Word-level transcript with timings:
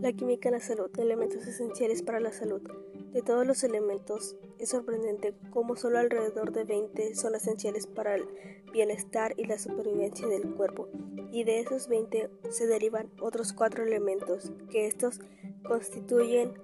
La 0.00 0.14
química 0.14 0.48
en 0.48 0.54
la 0.54 0.60
salud, 0.60 0.90
elementos 0.98 1.46
esenciales 1.46 2.02
para 2.02 2.20
la 2.20 2.32
salud. 2.32 2.62
De 3.12 3.20
todos 3.20 3.46
los 3.46 3.62
elementos, 3.64 4.34
es 4.58 4.70
sorprendente 4.70 5.34
cómo 5.50 5.76
solo 5.76 5.98
alrededor 5.98 6.52
de 6.52 6.64
20 6.64 7.14
son 7.14 7.34
esenciales 7.34 7.86
para 7.86 8.14
el 8.14 8.26
bienestar 8.72 9.34
y 9.36 9.44
la 9.44 9.58
supervivencia 9.58 10.26
del 10.26 10.54
cuerpo, 10.54 10.88
y 11.30 11.44
de 11.44 11.60
esos 11.60 11.88
20 11.88 12.30
se 12.48 12.66
derivan 12.66 13.10
otros 13.20 13.52
4 13.52 13.84
elementos, 13.84 14.52
que 14.70 14.86
estos 14.86 15.20
constituyen 15.68 16.54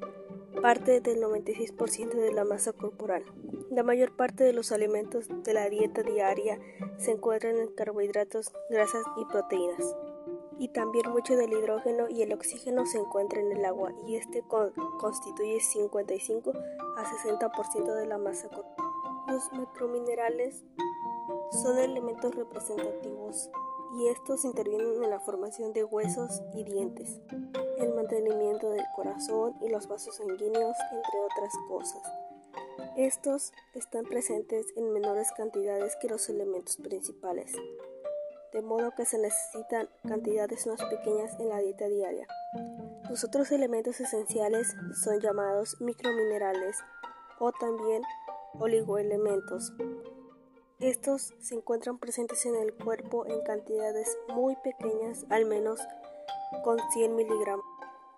parte 0.62 1.02
del 1.02 1.20
96% 1.20 2.14
de 2.14 2.32
la 2.32 2.44
masa 2.44 2.72
corporal. 2.72 3.22
La 3.70 3.82
mayor 3.82 4.16
parte 4.16 4.44
de 4.44 4.54
los 4.54 4.72
alimentos 4.72 5.28
de 5.44 5.52
la 5.52 5.68
dieta 5.68 6.02
diaria 6.02 6.58
se 6.96 7.10
encuentran 7.10 7.56
en 7.56 7.68
carbohidratos, 7.68 8.50
grasas 8.70 9.04
y 9.18 9.26
proteínas 9.26 9.94
y 10.58 10.68
también 10.68 11.10
mucho 11.10 11.36
del 11.36 11.52
hidrógeno 11.52 12.08
y 12.08 12.22
el 12.22 12.32
oxígeno 12.32 12.86
se 12.86 12.98
encuentra 12.98 13.40
en 13.40 13.52
el 13.52 13.64
agua 13.64 13.92
y 14.06 14.16
este 14.16 14.42
constituye 14.98 15.60
55 15.60 16.52
a 16.96 17.04
60% 17.04 17.94
de 17.94 18.06
la 18.06 18.18
masa. 18.18 18.48
Los 19.28 19.52
macrominerales 19.52 20.64
son 21.50 21.78
elementos 21.78 22.34
representativos 22.34 23.50
y 23.98 24.08
estos 24.08 24.44
intervienen 24.44 25.02
en 25.02 25.10
la 25.10 25.20
formación 25.20 25.72
de 25.72 25.84
huesos 25.84 26.42
y 26.54 26.64
dientes, 26.64 27.20
el 27.78 27.94
mantenimiento 27.94 28.70
del 28.70 28.84
corazón 28.94 29.54
y 29.62 29.68
los 29.68 29.88
vasos 29.88 30.16
sanguíneos, 30.16 30.76
entre 30.92 31.20
otras 31.20 31.54
cosas. 31.68 32.02
Estos 32.96 33.52
están 33.74 34.04
presentes 34.04 34.66
en 34.76 34.92
menores 34.92 35.30
cantidades 35.36 35.96
que 35.96 36.08
los 36.08 36.28
elementos 36.28 36.76
principales 36.76 37.52
de 38.52 38.62
modo 38.62 38.92
que 38.96 39.04
se 39.04 39.18
necesitan 39.18 39.88
cantidades 40.06 40.66
más 40.66 40.82
pequeñas 40.84 41.38
en 41.38 41.48
la 41.48 41.58
dieta 41.60 41.86
diaria. 41.86 42.26
Los 43.08 43.24
otros 43.24 43.50
elementos 43.52 44.00
esenciales 44.00 44.74
son 45.04 45.20
llamados 45.20 45.80
microminerales 45.80 46.76
o 47.38 47.52
también 47.52 48.02
oligoelementos. 48.58 49.72
Estos 50.78 51.34
se 51.40 51.54
encuentran 51.54 51.98
presentes 51.98 52.44
en 52.46 52.54
el 52.56 52.74
cuerpo 52.74 53.26
en 53.26 53.42
cantidades 53.42 54.18
muy 54.34 54.56
pequeñas, 54.56 55.24
al 55.30 55.46
menos 55.46 55.80
con 56.64 56.78
100 56.92 57.16
miligramos. 57.16 57.64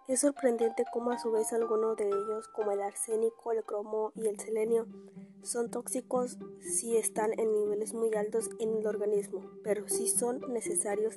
Es 0.08 0.20
sorprendente 0.20 0.84
cómo 0.90 1.10
a 1.10 1.18
su 1.18 1.30
vez 1.30 1.52
algunos 1.52 1.96
de 1.96 2.08
ellos, 2.08 2.48
como 2.48 2.72
el 2.72 2.80
arsénico, 2.80 3.52
el 3.52 3.62
cromo 3.62 4.10
y 4.14 4.26
el 4.26 4.40
selenio, 4.40 4.86
son 5.42 5.70
tóxicos 5.70 6.38
si 6.60 6.96
están 6.96 7.32
en 7.38 7.52
niveles 7.52 7.94
muy 7.94 8.14
altos 8.14 8.50
en 8.58 8.76
el 8.76 8.86
organismo, 8.86 9.50
pero 9.62 9.88
sí 9.88 10.08
son 10.08 10.40
necesarios 10.52 11.16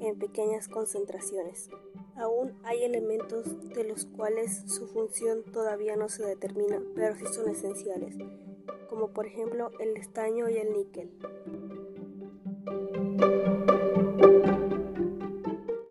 en 0.00 0.18
pequeñas 0.18 0.68
concentraciones. 0.68 1.70
Aún 2.16 2.58
hay 2.64 2.82
elementos 2.82 3.46
de 3.74 3.84
los 3.84 4.06
cuales 4.06 4.64
su 4.66 4.88
función 4.88 5.44
todavía 5.52 5.96
no 5.96 6.08
se 6.08 6.24
determina, 6.24 6.82
pero 6.94 7.14
sí 7.14 7.24
son 7.32 7.48
esenciales, 7.48 8.16
como 8.88 9.12
por 9.12 9.26
ejemplo 9.26 9.70
el 9.78 9.96
estaño 9.96 10.48
y 10.48 10.56
el 10.56 10.72
níquel. 10.72 11.10